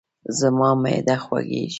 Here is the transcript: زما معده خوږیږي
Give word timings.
زما 0.39 0.69
معده 0.83 1.15
خوږیږي 1.23 1.69